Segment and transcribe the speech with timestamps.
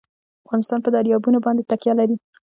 [0.45, 2.15] افغانستان په دریابونه باندې تکیه لري.